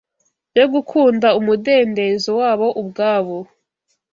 [0.57, 3.37] yo gukunda umudendezo wabo ubwabo